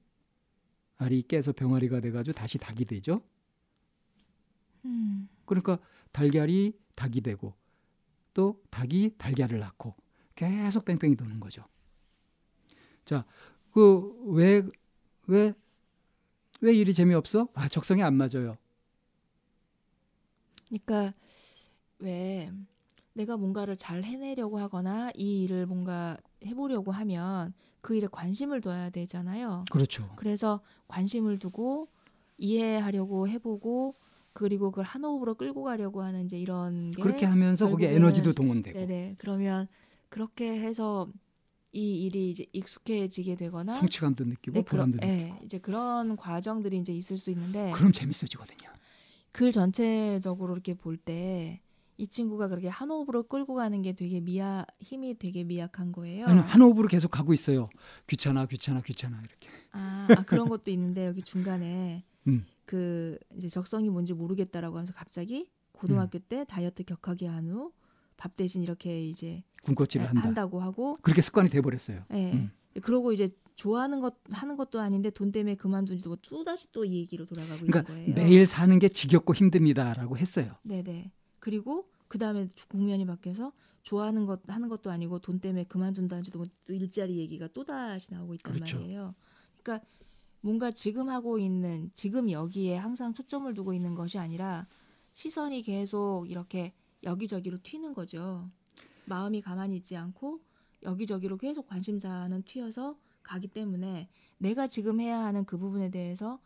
알이 0.96 1.24
깨서 1.28 1.52
병아리가 1.52 2.00
돼가지고 2.00 2.32
다시 2.32 2.56
닭이 2.56 2.86
되죠. 2.86 3.20
음. 4.86 5.28
그러니까 5.44 5.78
달걀이 6.10 6.72
닭이 6.94 7.20
되고 7.20 7.52
또 8.32 8.62
닭이 8.70 9.16
달걀을 9.18 9.58
낳고 9.58 9.94
계속 10.34 10.86
뺑뺑이 10.86 11.16
도는 11.16 11.38
거죠. 11.38 11.66
자, 13.04 13.24
그 13.72 14.12
왜 14.34 14.62
왜 15.28 15.54
왜 16.60 16.74
일이 16.74 16.92
재미없어? 16.94 17.48
아, 17.54 17.68
적성에 17.68 18.02
안 18.02 18.14
맞아요. 18.14 18.56
그러니까 20.68 21.14
왜 21.98 22.52
내가 23.14 23.36
뭔가를 23.36 23.76
잘 23.76 24.04
해내려고 24.04 24.58
하거나 24.58 25.10
이 25.14 25.42
일을 25.44 25.66
뭔가 25.66 26.16
해보려고 26.44 26.92
하면 26.92 27.52
그 27.80 27.94
일에 27.96 28.06
관심을 28.10 28.60
둬야 28.60 28.90
되잖아요. 28.90 29.64
그렇죠. 29.70 30.08
그래서 30.16 30.60
관심을 30.88 31.38
두고 31.38 31.88
이해하려고 32.38 33.28
해보고 33.28 33.94
그리고 34.32 34.70
그걸 34.70 34.84
한 34.84 35.04
호흡으로 35.04 35.34
끌고 35.34 35.64
가려고 35.64 36.02
하는 36.02 36.24
이제 36.24 36.38
이런 36.38 36.92
게 36.92 37.02
그렇게 37.02 37.26
하면서 37.26 37.68
거기에 37.68 37.94
에너지도 37.94 38.32
동원되고 38.32 38.78
네네 38.78 39.16
그러면 39.18 39.66
그렇게 40.08 40.60
해서 40.60 41.08
이 41.72 42.04
일이 42.04 42.30
이제 42.30 42.46
익숙해지게 42.52 43.36
되거나 43.36 43.74
성취감도 43.74 44.24
느끼고 44.24 44.54
네, 44.54 44.62
그런 44.62 44.90
보람도 44.92 45.06
느끼고 45.06 45.12
예, 45.38 45.40
이제 45.44 45.58
그런 45.58 46.16
과정들이 46.16 46.78
이제 46.78 46.92
있을 46.94 47.18
수 47.18 47.30
있는데 47.30 47.72
그럼 47.74 47.92
재밌어지거든요. 47.92 48.70
글 49.32 49.52
전체적으로 49.52 50.54
이렇게 50.54 50.74
볼 50.74 50.96
때 50.96 51.60
이 52.00 52.06
친구가 52.06 52.46
그렇게 52.46 52.68
한 52.68 52.90
호흡으로 52.92 53.24
끌고 53.24 53.56
가는 53.56 53.82
게 53.82 53.92
되게 53.92 54.20
미약 54.20 54.68
힘이 54.78 55.18
되게 55.18 55.42
미약한 55.42 55.90
거예요. 55.90 56.26
아니 56.26 56.38
한 56.38 56.62
호흡으로 56.62 56.86
계속 56.86 57.10
가고 57.10 57.32
있어요. 57.34 57.68
귀찮아, 58.06 58.46
귀찮아, 58.46 58.80
귀찮아 58.82 59.18
이렇게. 59.18 59.48
아, 59.72 60.06
아, 60.16 60.22
그런 60.22 60.48
것도 60.48 60.70
있는데 60.70 61.06
여기 61.06 61.22
중간에 61.22 62.04
음. 62.28 62.46
그 62.66 63.18
이제 63.36 63.48
적성이 63.48 63.90
뭔지 63.90 64.12
모르겠다라고 64.12 64.76
하면서 64.76 64.92
갑자기 64.92 65.50
고등학교 65.72 66.18
음. 66.18 66.22
때 66.28 66.44
다이어트 66.44 66.84
격하게 66.84 67.26
한 67.26 67.48
후 67.50 67.72
밥 68.18 68.36
대신 68.36 68.62
이렇게 68.62 69.02
이제 69.02 69.42
군것질을 69.62 70.04
예, 70.04 70.08
한다. 70.08 70.22
한다고 70.26 70.60
하고 70.60 70.96
그렇게 71.00 71.22
습관이 71.22 71.48
돼 71.48 71.62
버렸어요. 71.62 72.04
예. 72.12 72.32
음. 72.32 72.50
그러고 72.82 73.12
이제 73.12 73.30
좋아하는 73.56 74.00
것 74.00 74.16
하는 74.30 74.56
것도 74.56 74.80
아닌데 74.80 75.08
돈 75.10 75.32
때문에 75.32 75.54
그만두고 75.54 76.16
또 76.16 76.44
다시 76.44 76.70
또 76.72 76.84
이 76.84 76.96
얘기로 76.98 77.24
돌아가고 77.26 77.64
그러니까 77.64 77.92
있는 77.92 78.14
거예요. 78.14 78.28
매일 78.28 78.46
사는 78.46 78.78
게 78.78 78.88
지겹고 78.88 79.34
힘듭니다라고 79.34 80.18
했어요. 80.18 80.56
네네. 80.62 81.10
그리고 81.38 81.88
그 82.08 82.18
다음에 82.18 82.48
국면이 82.68 83.06
바뀌어서 83.06 83.52
좋아하는 83.82 84.26
것 84.26 84.40
하는 84.48 84.68
것도 84.68 84.90
아니고 84.90 85.20
돈 85.20 85.40
때문에 85.40 85.64
그만둔다는지도 85.64 86.44
또 86.66 86.72
일자리 86.72 87.16
얘기가 87.18 87.48
또 87.54 87.64
다시 87.64 88.08
나오고 88.10 88.34
있단 88.34 88.52
그렇죠. 88.52 88.78
말이에요. 88.80 89.14
그러니까 89.62 89.86
뭔가 90.40 90.70
지금 90.70 91.08
하고 91.08 91.38
있는 91.38 91.90
지금 91.94 92.30
여기에 92.30 92.76
항상 92.76 93.12
초점을 93.12 93.52
두고 93.54 93.72
있는 93.74 93.94
것이 93.94 94.18
아니라 94.18 94.66
시선이 95.12 95.62
계속 95.62 96.26
이렇게 96.28 96.72
여기저기로 97.02 97.58
튀는 97.62 97.94
거죠. 97.94 98.50
마음이 99.06 99.40
가만히 99.40 99.76
있지 99.76 99.96
않고 99.96 100.40
여기저기로 100.82 101.36
계속 101.38 101.66
관심사는 101.66 102.42
튀어서 102.42 102.98
가기 103.22 103.48
때문에 103.48 104.08
내가 104.38 104.66
지금 104.66 105.00
해야 105.00 105.20
하는 105.24 105.44
그 105.44 105.58
부분에 105.58 105.90
대해서 105.90 106.40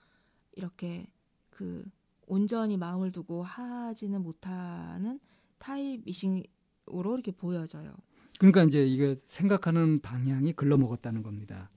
이렇게 0.53 1.07
그 1.51 1.85
온전히 2.27 2.77
마음을 2.77 3.13
두고 3.13 3.43
하지는 3.43 4.23
못하는 4.23 5.21
타입이식으로 5.59 7.15
이렇게 7.15 7.33
보여져요. 7.33 7.95
그러니까 8.39 8.65
이제 8.65 8.87
이게 8.87 9.17
생각하는 9.25 10.01
방향이 10.01 10.55
글러먹었다는 10.55 11.23
겁니다. 11.23 11.71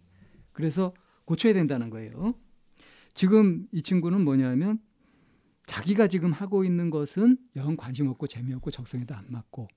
그래서 0.53 0.93
고쳐야 1.25 1.53
된다는 1.53 1.89
거예요. 1.89 2.33
지금 3.13 3.67
이 3.71 3.81
친구는 3.81 4.23
뭐냐면 4.23 4.79
자기가 5.65 6.07
지금 6.07 6.31
하고 6.31 6.63
있는 6.63 6.89
것은 6.89 7.37
영 7.55 7.75
관심 7.75 8.07
없고 8.07 8.27
재미없고 8.27 8.71
적성에도 8.71 9.15
안 9.15 9.25
맞고 9.29 9.67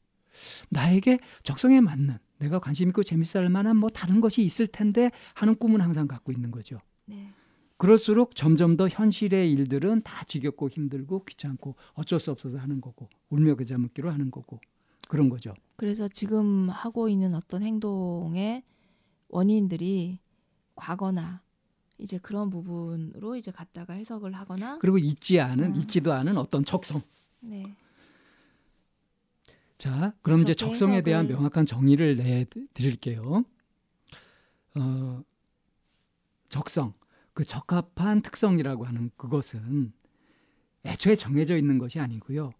나에게 0.70 1.18
적성에 1.42 1.80
맞는 1.80 2.18
내가 2.38 2.58
관심 2.58 2.88
있고 2.88 3.02
재밌어 3.02 3.40
할 3.40 3.48
만한 3.48 3.76
뭐 3.76 3.88
다른 3.88 4.20
것이 4.20 4.42
있을 4.42 4.66
텐데 4.66 5.10
하는 5.34 5.56
꿈은 5.56 5.80
항상 5.80 6.06
갖고 6.06 6.32
있는 6.32 6.50
거죠. 6.50 6.80
네. 7.06 7.32
그럴수록 7.76 8.34
점점 8.34 8.76
더 8.76 8.88
현실의 8.88 9.52
일들은 9.52 10.02
다 10.02 10.24
지겹고 10.24 10.68
힘들고 10.68 11.24
귀찮고 11.24 11.72
어쩔 11.94 12.18
수 12.18 12.30
없어서 12.32 12.58
하는 12.58 12.80
거고 12.80 13.08
울며 13.30 13.54
겨자 13.54 13.78
먹기로 13.78 14.10
하는 14.10 14.30
거고 14.30 14.60
그런 15.08 15.28
거죠. 15.28 15.54
그래서 15.76 16.08
지금 16.08 16.68
하고 16.70 17.08
있는 17.08 17.34
어떤 17.34 17.62
행동의 17.62 18.64
원인들이 19.28 20.18
과거나 20.74 21.42
이제 21.98 22.18
그런 22.18 22.48
부분으로 22.50 23.36
이제 23.36 23.50
갖다가 23.50 23.94
해석을 23.94 24.32
하거나 24.32 24.78
그리고 24.78 24.98
잊지 24.98 25.40
않은 25.40 25.74
음. 25.74 25.76
잊지도 25.76 26.12
않은 26.12 26.36
어떤 26.38 26.64
적성. 26.64 27.02
네. 27.40 27.64
자, 29.76 30.12
그럼 30.22 30.42
이제 30.42 30.54
적성에 30.54 31.02
대한 31.02 31.26
해석을- 31.26 31.30
명확한 31.30 31.66
정의를 31.66 32.16
내 32.16 32.46
드릴게요. 32.74 33.44
어, 34.74 35.22
적성, 36.48 36.94
그 37.32 37.44
적합한 37.44 38.22
특성이라고 38.22 38.84
하는 38.84 39.10
그것은 39.16 39.92
애초에 40.84 41.16
정해져 41.16 41.56
있는 41.56 41.78
것이 41.78 42.00
아니고요. 42.00 42.52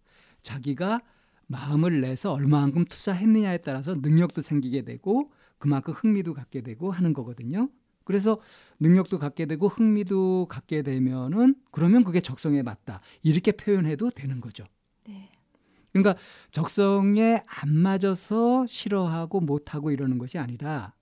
자기가 0.43 1.01
마음을 1.47 2.01
내서 2.01 2.33
얼마만큼 2.33 2.85
투자했느냐에 2.85 3.59
따라서 3.59 3.95
능력도 3.95 4.43
생기게 4.43 4.83
되고 4.83 5.31
그만큼 5.59 5.95
흥미도 5.95 6.35
갖게 6.35 6.61
되고 6.61 6.91
하는 6.93 7.13
거거든요. 7.13 7.69
그래서 8.09 8.39
능력도 8.81 9.19
갖게 9.19 9.45
되고 9.45 9.69
흥미도 9.69 10.47
갖게 10.49 10.81
되면은 10.81 11.57
그러면 11.71 12.05
그게 12.05 12.23
적성에 12.23 12.63
맞다. 12.63 13.03
이렇게 13.23 13.53
표현해도 13.53 14.13
되는 14.13 14.41
거죠. 14.41 14.65
네. 15.07 15.29
그러니까 15.93 16.19
적성에 16.51 17.43
안 17.47 17.77
맞아서 17.77 18.65
싫어하고 18.65 19.41
못하고 19.41 19.91
이러는 19.91 20.17
것이 20.17 20.39
아니라 20.39 20.95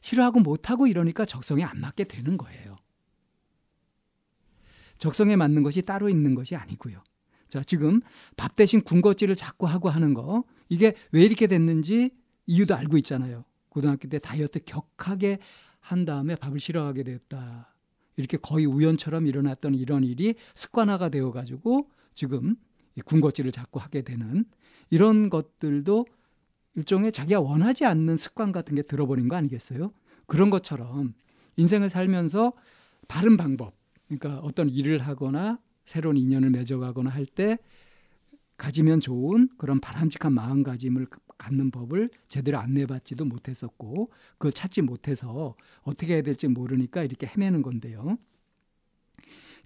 싫어하고 0.00 0.40
못하고 0.40 0.88
이러니까 0.88 1.24
적성에 1.24 1.62
안 1.62 1.78
맞게 1.80 2.02
되는 2.02 2.36
거예요. 2.36 2.78
적성에 4.98 5.36
맞는 5.36 5.62
것이 5.62 5.82
따로 5.82 6.08
있는 6.08 6.34
것이 6.34 6.56
아니고요. 6.56 7.00
자, 7.46 7.62
지금 7.62 8.00
밥 8.36 8.56
대신 8.56 8.82
군것질을 8.82 9.36
자꾸 9.36 9.68
하고 9.68 9.88
하는 9.88 10.14
거 10.14 10.42
이게 10.68 10.94
왜 11.12 11.22
이렇게 11.22 11.46
됐는지 11.46 12.10
이유도 12.46 12.74
알고 12.74 12.96
있잖아요. 12.96 13.44
고등학교 13.68 14.08
때 14.08 14.18
다이어트 14.18 14.58
격하게 14.64 15.38
한 15.80 16.04
다음에 16.04 16.36
밥을 16.36 16.60
싫어하게 16.60 17.02
됐다. 17.02 17.74
이렇게 18.16 18.36
거의 18.36 18.66
우연처럼 18.66 19.26
일어났던 19.26 19.74
이런 19.74 20.04
일이 20.04 20.34
습관화가 20.54 21.08
되어 21.08 21.32
가지고 21.32 21.90
지금 22.14 22.56
이 22.96 23.00
군것질을 23.00 23.52
자꾸 23.52 23.80
하게 23.80 24.02
되는 24.02 24.44
이런 24.90 25.30
것들도 25.30 26.06
일종의 26.74 27.12
자기가 27.12 27.40
원하지 27.40 27.84
않는 27.84 28.16
습관 28.16 28.52
같은 28.52 28.74
게 28.74 28.82
들어버린 28.82 29.28
거 29.28 29.36
아니겠어요? 29.36 29.90
그런 30.26 30.50
것처럼 30.50 31.14
인생을 31.56 31.88
살면서 31.88 32.52
바른 33.08 33.36
방법, 33.36 33.74
그러니까 34.06 34.38
어떤 34.40 34.68
일을 34.68 34.98
하거나 34.98 35.58
새로운 35.84 36.16
인연을 36.16 36.50
맺어가거나 36.50 37.10
할 37.10 37.26
때 37.26 37.58
가지면 38.56 39.00
좋은 39.00 39.48
그런 39.56 39.80
바람직한 39.80 40.32
마음가짐을 40.34 41.06
갖는 41.40 41.70
법을 41.70 42.10
제대로 42.28 42.58
안내받지도 42.58 43.24
못했었고 43.24 44.10
그걸 44.32 44.52
찾지 44.52 44.82
못해서 44.82 45.56
어떻게 45.82 46.14
해야 46.14 46.22
될지 46.22 46.46
모르니까 46.46 47.02
이렇게 47.02 47.26
헤매는 47.26 47.62
건데요. 47.62 48.18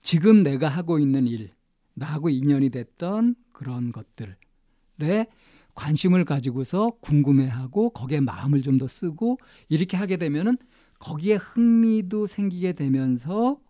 지금 0.01 0.43
내가 0.43 0.69
하고 0.69 0.99
있는 0.99 1.27
일, 1.27 1.51
나하고 1.95 2.29
인연이 2.29 2.71
됐던 2.71 3.35
그런 3.53 3.91
것들에 3.91 5.27
관심을 5.75 6.25
가지고서 6.25 6.91
궁금해하고 7.01 7.91
거기에 7.91 8.21
마음을 8.21 8.63
좀 8.63 8.79
더 8.79 8.87
쓰고 8.87 9.39
이렇게 9.69 9.97
하게 9.97 10.17
되면은 10.17 10.57
거기에 11.01 11.35
흥미도 11.35 12.29
생기게 12.29 12.75
되면서 12.75 13.61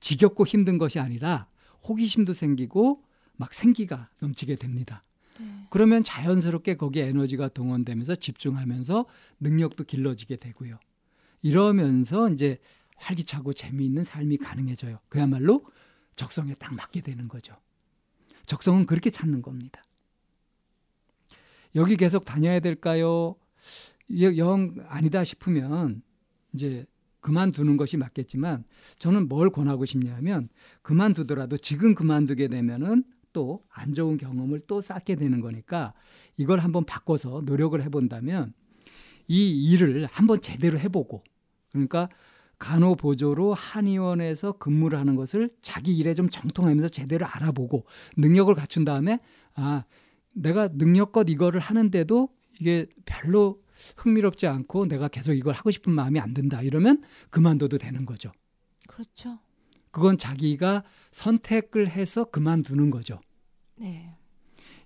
지겹고 0.00 0.46
힘든 0.46 0.78
것이 0.78 0.98
아니라 0.98 1.46
호기심도 1.86 2.32
생기고 2.32 3.04
막 3.36 3.52
생기가 3.52 4.08
넘치게 4.20 4.56
됩니다. 4.56 5.04
네. 5.40 5.46
그러면 5.70 6.02
자연스럽게 6.02 6.74
거기에 6.74 7.08
에너지가 7.08 7.48
동원되면서 7.48 8.16
집중하면서 8.16 9.06
능력도 9.40 9.84
길러지게 9.84 10.36
되고요. 10.36 10.78
이러면서 11.42 12.30
이제 12.30 12.58
활기차고 12.96 13.52
재미있는 13.52 14.04
삶이 14.04 14.36
가능해져요. 14.38 14.98
그야말로 15.08 15.64
적성에 16.14 16.54
딱 16.54 16.74
맞게 16.74 17.00
되는 17.00 17.28
거죠. 17.28 17.54
적성은 18.46 18.86
그렇게 18.86 19.10
찾는 19.10 19.42
겁니다. 19.42 19.82
여기 21.74 21.96
계속 21.96 22.24
다녀야 22.24 22.60
될까요? 22.60 23.34
영 24.36 24.74
아니다 24.88 25.24
싶으면 25.24 26.02
이제 26.52 26.84
그만두는 27.20 27.76
것이 27.76 27.96
맞겠지만 27.96 28.64
저는 28.98 29.28
뭘 29.28 29.50
권하고 29.50 29.86
싶냐면 29.86 30.48
그만두더라도 30.82 31.56
지금 31.56 31.94
그만두게 31.94 32.48
되면은 32.48 33.04
또 33.32 33.62
안 33.82 33.92
좋은 33.94 34.16
경험을 34.16 34.60
또 34.66 34.80
쌓게 34.80 35.16
되는 35.16 35.40
거니까 35.40 35.92
이걸 36.36 36.60
한번 36.60 36.84
바꿔서 36.84 37.42
노력을 37.44 37.80
해본다면 37.82 38.52
이 39.28 39.70
일을 39.70 40.06
한번 40.10 40.40
제대로 40.40 40.78
해보고 40.78 41.22
그러니까 41.70 42.08
간호보조로 42.58 43.54
한의원에서 43.54 44.52
근무를 44.52 44.98
하는 44.98 45.16
것을 45.16 45.50
자기 45.62 45.96
일에 45.96 46.14
좀 46.14 46.28
정통하면서 46.28 46.88
제대로 46.88 47.26
알아보고 47.26 47.86
능력을 48.16 48.54
갖춘 48.54 48.84
다음에 48.84 49.18
아 49.54 49.84
내가 50.32 50.68
능력껏 50.68 51.28
이거를 51.28 51.60
하는데도 51.60 52.28
이게 52.60 52.86
별로 53.04 53.60
흥미롭지 53.96 54.46
않고 54.46 54.86
내가 54.86 55.08
계속 55.08 55.32
이걸 55.32 55.54
하고 55.54 55.70
싶은 55.72 55.92
마음이 55.92 56.20
안 56.20 56.34
든다 56.34 56.62
이러면 56.62 57.02
그만둬도 57.30 57.78
되는 57.78 58.06
거죠. 58.06 58.30
그렇죠. 58.86 59.40
그건 59.92 60.18
자기가 60.18 60.84
선택을 61.12 61.88
해서 61.88 62.24
그만두는 62.24 62.90
거죠. 62.90 63.20
네. 63.76 64.16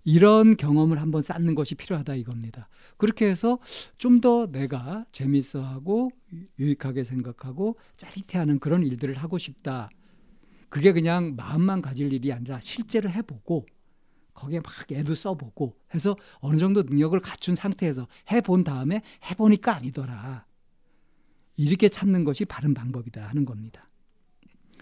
이런 0.05 0.57
경험을 0.57 1.01
한번 1.01 1.23
쌓는 1.23 1.55
것이 1.55 1.75
필요하다 1.75 2.15
이겁니다. 2.17 2.69
그렇게 2.99 3.27
해서 3.29 3.59
좀 3.99 4.21
더 4.21 4.47
내가 4.47 5.07
재밌어하고 5.13 6.11
유익하게 6.59 7.05
생각하고 7.05 7.79
짜릿해하는 7.97 8.59
그런 8.61 8.85
일들을 8.85 9.15
하고 9.17 9.39
싶다. 9.39 9.91
그게 10.69 10.93
그냥 10.93 11.37
마음만 11.37 11.83
가질 11.83 12.13
일이 12.13 12.33
아니라 12.33 12.61
실제로 12.61 13.11
해보고 13.11 13.67
거기에 14.35 14.61
막 14.61 14.93
애도 14.93 15.15
써보고 15.15 15.77
해서 15.95 16.17
어느 16.41 16.59
정도 16.59 16.83
능력을 16.83 17.19
갖춘 17.21 17.55
상태에서 17.55 18.07
해본 18.33 18.65
다음에 18.65 19.03
해보니까 19.31 19.75
아니더라. 19.77 20.47
이렇게 21.57 21.89
찾는 21.89 22.25
것이 22.25 22.45
바른 22.45 22.75
방법이다 22.75 23.27
하는 23.27 23.45
겁니다. 23.45 23.89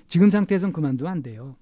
지금 0.06 0.30
상태에선 0.30 0.72
그만두면 0.72 1.10
안 1.12 1.22
돼요. 1.22 1.56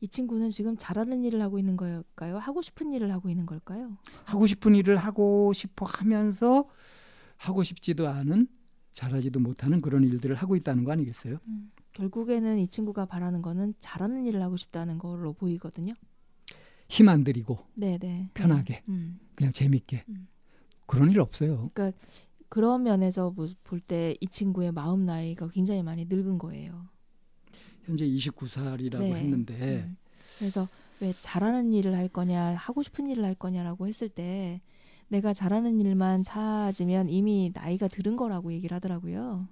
이 0.00 0.08
친구는 0.08 0.50
지금 0.50 0.76
잘하는 0.78 1.24
일을 1.24 1.42
하고 1.42 1.58
있는 1.58 1.76
걸까요? 1.76 2.38
하고 2.38 2.62
싶은 2.62 2.92
일을 2.92 3.12
하고 3.12 3.28
있는 3.28 3.44
걸까요? 3.44 3.98
하고 4.24 4.46
싶은 4.46 4.74
일을 4.74 4.96
하고 4.96 5.52
싶어 5.52 5.84
하면서 5.84 6.68
하고 7.36 7.62
싶지도 7.62 8.08
않은 8.08 8.48
잘하지도 8.92 9.40
못하는 9.40 9.80
그런 9.82 10.04
일들을 10.04 10.34
하고 10.36 10.56
있다는 10.56 10.84
거 10.84 10.92
아니겠어요? 10.92 11.38
결국에는 11.92 12.58
이 12.58 12.68
친구가 12.68 13.04
바라는 13.06 13.42
거는 13.42 13.74
잘하는 13.78 14.24
일을 14.24 14.42
하고 14.42 14.56
싶다는 14.56 14.98
걸로 14.98 15.32
보이거든요. 15.34 15.92
힘 16.88 17.08
안 17.08 17.22
들이고 17.22 17.58
네, 17.74 17.98
네. 17.98 18.30
편하게. 18.34 18.74
네. 18.74 18.82
음. 18.88 19.20
그냥 19.34 19.52
재밌게 19.52 20.04
음. 20.08 20.26
그런 20.86 21.10
일 21.10 21.20
없어요. 21.20 21.68
그 21.74 21.92
런 22.58 22.82
면에서 22.82 23.30
볼 23.30 23.80
때 23.80 24.16
이 24.20 24.26
친구의 24.26 24.72
마음 24.72 25.06
나이가 25.06 25.46
굉장히 25.48 25.82
많이 25.82 26.06
늙은 26.06 26.38
거예요. 26.38 26.86
현재 27.84 28.06
29살이라고 28.06 28.98
네. 29.00 29.14
했는데 29.14 29.54
음. 29.84 29.96
그래서 30.38 30.68
왜 31.00 31.12
잘하는 31.20 31.72
일을 31.72 31.96
할 31.96 32.08
거냐, 32.08 32.54
하고 32.56 32.82
싶은 32.82 33.08
일을 33.08 33.24
할 33.24 33.34
거냐라고 33.34 33.86
했을 33.88 34.08
때 34.08 34.60
내가 35.08 35.32
잘하는 35.34 35.80
일만 35.80 36.22
찾으면 36.22 37.08
이미 37.08 37.50
나이가 37.54 37.88
들은 37.88 38.16
거라고 38.16 38.52
얘기를 38.52 38.74
하더라고요. 38.74 39.46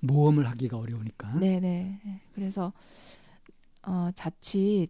모험을 0.00 0.48
하기가 0.48 0.78
어려우니까. 0.78 1.38
네네. 1.38 2.00
그래서 2.34 2.72
어, 3.82 4.10
자칫 4.14 4.88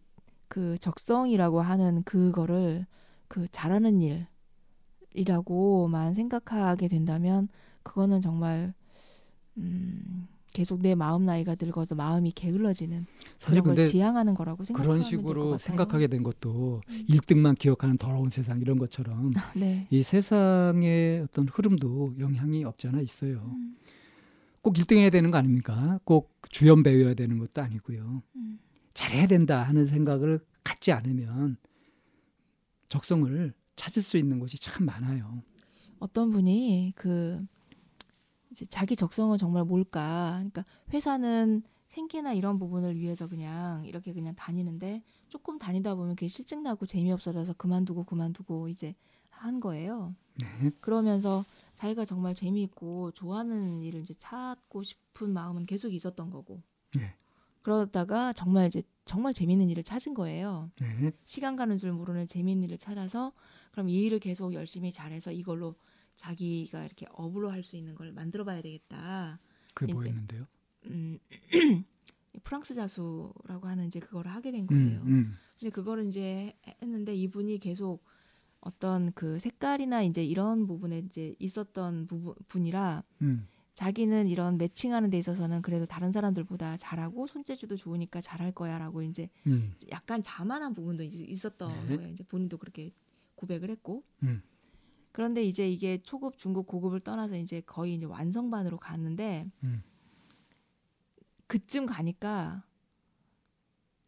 그 0.49 0.77
적성이라고 0.79 1.61
하는 1.61 2.03
그거를 2.03 2.87
그 3.29 3.47
잘하는 3.49 4.01
일 4.03 4.27
이라고만 5.15 6.15
생각하게 6.15 6.89
된다면 6.89 7.49
그거는 7.83 8.21
정말 8.21 8.75
음, 9.57 10.29
계속 10.53 10.81
내 10.81 10.95
마음 10.95 11.25
나이가 11.25 11.57
늙어서 11.61 11.95
마음이 11.95 12.33
게을러지는 12.33 13.07
사실 13.39 13.63
그런 13.63 13.77
걸 13.77 13.85
지향하는 13.85 14.35
거라고 14.35 14.65
생각하면 14.65 14.89
그런 14.89 15.03
식으로. 15.03 15.59
생각하게 15.59 16.09
된 16.09 16.23
것도 16.23 16.83
음. 16.89 17.05
1등만 17.09 17.59
기억하는 17.59 17.97
더러운 17.97 18.31
세상 18.31 18.61
이런 18.61 18.79
것처럼 18.79 19.31
네. 19.57 19.87
이 19.91 20.03
세상의 20.03 21.23
어떤 21.23 21.49
흐름도 21.49 22.15
영향이 22.19 22.65
없잖아 22.65 23.01
있어요. 23.01 23.39
음, 23.57 23.77
꼭 24.63 24.75
1등 24.75 24.97
해야 24.97 25.11
되는 25.11 25.31
거 25.31 25.39
아닙니까? 25.39 26.01
꼭 26.05 26.33
주연 26.51 26.83
배우여야 26.83 27.15
되는 27.15 27.39
것도 27.39 27.63
아니고요. 27.63 28.23
음. 28.37 28.59
잘해야 28.93 29.27
된다 29.27 29.63
하는 29.63 29.87
생각을 29.87 30.41
갖지 30.65 30.93
않으면 30.93 31.57
적성을 32.89 33.55
찾을 33.81 34.03
수 34.03 34.19
있는 34.19 34.39
곳이 34.39 34.59
참 34.59 34.85
많아요. 34.85 35.43
어떤 36.01 36.31
분이 36.31 36.93
그 36.95 37.43
이제 38.51 38.67
자기 38.67 38.95
적성은 38.95 39.39
정말 39.39 39.65
뭘까? 39.65 40.35
그러니까 40.35 40.65
회사는 40.93 41.63
생계나 41.87 42.35
이런 42.35 42.59
부분을 42.59 42.99
위해서 42.99 43.27
그냥 43.27 43.83
이렇게 43.87 44.13
그냥 44.13 44.35
다니는데 44.35 45.03
조금 45.31 45.59
다니다 45.59 45.95
보면 45.95 46.15
그게 46.15 46.29
실증 46.29 46.63
나고 46.63 46.85
재미없어져서 46.85 47.55
그만두고 47.55 48.05
그만두고 48.05 48.69
이제 48.69 48.95
한 49.31 49.61
거예요. 49.61 50.15
네. 50.43 50.71
그러면서 50.83 51.47
자기가 51.73 52.05
정말 52.05 52.35
재미있고 52.35 53.13
좋아하는 53.13 53.81
일을 53.81 54.03
이제 54.03 54.13
찾고 54.19 54.83
싶은 54.83 55.33
마음은 55.33 55.65
계속 55.65 55.95
있었던 55.95 56.29
거고. 56.29 56.61
네. 56.97 57.15
그러다가 57.63 58.35
정말 58.35 58.67
이제 58.67 58.83
정말 59.07 59.33
재미있는 59.33 59.71
일을 59.71 59.83
찾은 59.85 60.13
거예요. 60.13 60.71
네. 60.81 61.13
시간 61.25 61.57
가는 61.57 61.79
줄 61.79 61.93
모르는 61.93 62.27
재미있는 62.27 62.65
일을 62.65 62.79
찾아서 62.79 63.33
그럼 63.71 63.89
이 63.89 64.03
일을 64.05 64.19
계속 64.19 64.53
열심히 64.53 64.93
잘해서 64.93 65.33
이걸로 65.33 65.75
자기가 66.17 66.85
이렇게 66.85 67.07
업으로 67.13 67.51
할 67.51 67.63
수 67.63 67.77
있는 67.77 67.95
걸 67.95 68.13
만들어 68.13 68.45
봐야 68.45 68.61
되겠다. 68.63 69.39
그게 69.75 69.93
뭐였는데요? 69.93 70.45
음, 70.87 71.19
프랑스 72.43 72.75
자수라고 72.75 73.69
하는 73.69 73.87
이제 73.87 74.01
그거를 74.01 74.31
하게 74.33 74.51
된 74.51 74.63
음, 74.63 74.67
거예요. 74.67 75.03
음. 75.03 75.33
근데 75.59 75.71
그거를 75.71 76.07
이제 76.07 76.53
했는데 76.83 77.15
이분이 77.15 77.59
계속 77.59 78.03
어떤 78.61 79.13
그 79.13 79.39
색깔이나 79.39 80.03
이제 80.03 80.25
이런 80.25 80.67
부분에 80.67 80.99
이제 80.99 81.35
있었던 81.39 82.07
부분 82.07 82.35
분이라 82.49 83.03
음. 83.23 83.47
자기는 83.75 84.29
이런 84.29 84.59
매칭하는 84.59 85.09
데 85.11 85.19
있어서는 85.19 85.63
그래도 85.63 85.87
다른 85.87 86.13
사람들보다 86.13 86.77
잘하고 86.77 87.27
손재주도 87.27 87.77
좋으니까 87.77 88.21
잘할 88.21 88.53
거야라고 88.53 89.03
이제 89.03 89.31
음. 89.47 89.75
약간 89.91 90.23
자만한 90.23 90.75
부분도 90.75 91.03
이제 91.05 91.19
있었던 91.19 91.87
네. 91.87 91.97
거예요. 91.97 92.11
이제 92.11 92.25
본인도 92.25 92.59
그렇게 92.59 92.93
고백을 93.41 93.71
했고. 93.71 94.05
음. 94.23 94.43
그런데 95.13 95.43
이제 95.43 95.69
이게 95.69 96.01
초급, 96.03 96.37
중급, 96.37 96.67
고급을 96.67 97.01
떠나서 97.01 97.37
이제 97.37 97.61
거의 97.63 97.95
이제 97.95 98.07
완성반으로 98.07 98.79
갔는데 98.79 99.51
음. 99.65 99.83
그쯤 101.47 101.87
가니까 101.87 102.65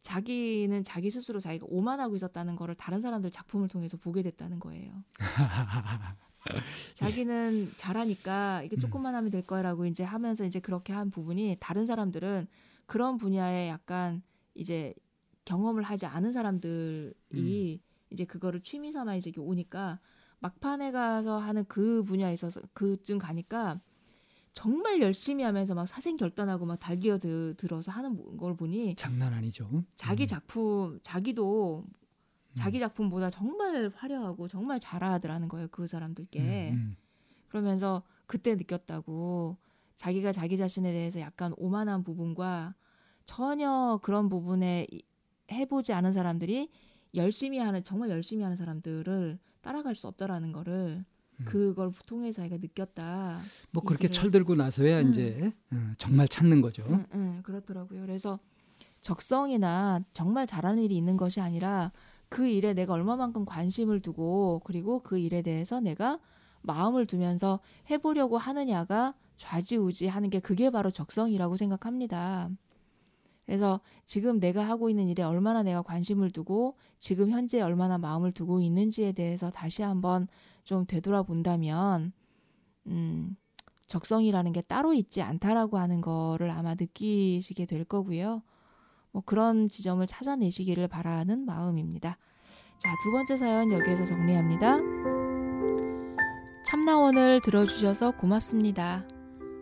자기는 0.03 0.85
자기 0.85 1.11
스스로 1.11 1.41
자기가 1.41 1.67
오만하고 1.69 2.15
있었다는 2.15 2.57
거를 2.57 2.75
다른 2.75 3.01
사람들 3.01 3.31
작품을 3.31 3.69
통해서 3.69 3.97
보게 3.97 4.23
됐다는 4.23 4.61
거예요. 4.61 5.03
자기는 6.95 7.73
잘하니까 7.77 8.63
이게 8.63 8.77
음. 8.77 8.79
조금만 8.79 9.15
하면 9.15 9.31
될 9.31 9.43
거라고 9.43 9.87
이제 9.87 10.03
하면서 10.05 10.45
이제 10.45 10.61
그렇게 10.61 10.93
한 10.93 11.11
부분이 11.11 11.57
다른 11.61 11.87
사람들은 11.87 12.47
그런 12.87 13.17
분야에 13.17 13.69
약간 13.69 14.23
이제 14.55 14.93
경험을 15.45 15.83
하지 15.83 16.07
않은 16.07 16.33
사람들이 16.33 17.15
음. 17.35 17.92
이제 18.13 18.25
그거를 18.25 18.61
취미 18.63 18.93
삼아 18.93 19.17
이제 19.17 19.33
오니까 19.37 19.99
막판에 20.41 20.93
가서 20.93 21.39
하는 21.39 21.65
그 21.67 22.03
분야에 22.03 22.33
있어서 22.35 22.61
그쯤 22.73 23.19
가니까 23.19 23.81
정말 24.53 25.01
열심히 25.01 25.45
하면서 25.45 25.75
막 25.75 25.87
사생 25.87 26.17
결단하고 26.17 26.67
막 26.67 26.77
달기어 26.79 27.19
드- 27.19 27.55
들어서 27.57 27.91
하는 27.91 28.37
걸 28.37 28.55
보니 28.55 28.95
장난 28.97 29.33
아니죠. 29.33 29.69
자기 29.97 30.25
음. 30.25 30.27
작품 30.27 31.01
자기도 31.03 31.87
자기 32.55 32.79
작품보다 32.79 33.31
정말 33.31 33.91
화려하고 33.95 34.47
정말 34.47 34.79
잘하더라는 34.79 35.49
거예요 35.49 35.69
그 35.71 35.87
사람들께 35.87 36.73
음, 36.73 36.97
그러면서 37.49 38.03
그때 38.27 38.57
느꼈다고 38.57 39.57
자기가 39.97 40.33
자기 40.33 40.59
자신에 40.59 40.93
대해서 40.93 41.19
약간 41.21 41.55
오만한 41.57 42.05
부분과 42.05 42.75
전혀 43.25 43.99
그런 44.03 44.29
부분에 44.29 44.87
이- 44.91 45.03
해보지 45.51 45.95
않은 45.95 46.13
사람들이 46.13 46.71
열심히 47.15 47.59
하는 47.59 47.83
정말 47.83 48.11
열심히 48.11 48.43
하는 48.43 48.57
사람들을 48.57 49.39
따라갈 49.61 49.95
수 49.95 50.07
없다라는 50.09 50.53
거를 50.53 51.05
음. 51.41 51.45
그걸 51.45 51.93
통해서 52.07 52.43
자기가 52.43 52.59
느꼈다. 52.59 53.41
뭐 53.71 53.83
그렇게 53.83 54.09
얘기를- 54.09 54.13
철들고 54.13 54.55
나서야 54.55 55.01
음. 55.03 55.11
이제 55.11 55.53
어, 55.73 55.93
정말 55.99 56.29
찾는 56.29 56.61
거죠. 56.61 56.85
응, 56.89 57.07
응, 57.15 57.41
그렇더라고요. 57.43 58.01
그래서 58.03 58.39
적성이나 59.01 60.01
정말 60.13 60.47
잘하는 60.47 60.83
일이 60.83 60.97
있는 60.97 61.17
것이 61.17 61.41
아니라 61.41 61.93
그 62.29 62.47
일에 62.47 62.73
내가 62.73 62.95
얼마만큼 62.95 63.45
관심을 63.45 64.01
두고 64.01 64.61
그리고 64.65 65.01
그 65.01 65.19
일에 65.19 65.43
대해서 65.43 65.81
내가 65.81 66.19
마음을 66.63 67.07
두면서 67.07 67.61
해보려고 67.91 68.39
하느냐가 68.39 69.15
좌지우지하는 69.37 70.31
게 70.31 70.39
그게 70.41 70.71
바로 70.71 70.91
적성이라고 70.91 71.57
생각합니다. 71.57 72.49
그래서 73.53 73.83
지금 74.07 74.41
내가 74.41 74.67
하고 74.67 74.89
있는 74.89 75.09
일에 75.09 75.23
얼마나 75.23 75.63
내가 75.63 75.83
관심을 75.83 76.31
두고 76.31 76.79
지금 76.99 77.31
현재 77.31 77.61
얼마나 77.61 77.99
마음을 77.99 78.33
두고 78.33 78.63
있는지에 78.63 79.13
대해서 79.13 79.51
다시 79.51 79.83
한번 79.83 80.27
좀 80.65 80.87
되돌아본다면 80.87 82.15
음, 82.87 83.37
적성이라는 83.89 84.53
게 84.53 84.63
따로 84.63 84.95
있지 84.95 85.21
않다라고 85.21 85.77
하는 85.77 86.01
거를 86.01 86.49
아마 86.49 86.75
느끼시게 86.75 87.67
될 87.67 87.85
거고요. 87.85 88.41
뭐 89.11 89.23
그런 89.27 89.69
지점을 89.69 90.07
찾아내시기를 90.07 90.89
바라는 90.89 91.45
마음입니다. 91.45 92.17
자, 92.79 92.89
두 93.03 93.13
번째 93.13 93.37
사연 93.37 93.71
여기에서 93.71 94.07
정리합니다. 94.07 94.79
참나원을 96.65 97.43
들어주셔서 97.43 98.13
고맙습니다. 98.13 99.07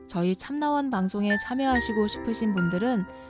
저희 0.06 0.36
참나원 0.36 0.90
방송에 0.90 1.36
참여하시고 1.38 2.06
싶으신 2.06 2.54
분들은 2.54 3.29